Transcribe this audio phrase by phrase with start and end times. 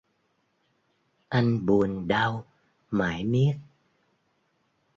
[1.29, 2.45] Anh buồn đau
[2.91, 3.55] mải miết